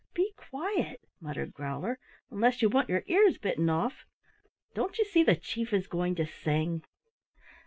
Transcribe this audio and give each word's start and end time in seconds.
"Be 0.15 0.31
quiet," 0.35 0.99
muttered 1.19 1.53
Growler, 1.53 1.99
"unless 2.31 2.63
you 2.63 2.69
want 2.71 2.89
your 2.89 3.03
ears 3.05 3.37
bitten 3.37 3.69
off? 3.69 4.03
Don't 4.73 4.97
you 4.97 5.05
see 5.05 5.21
the 5.21 5.35
Chief 5.35 5.73
is 5.73 5.85
going 5.85 6.15
to 6.15 6.25
sing?" 6.25 6.81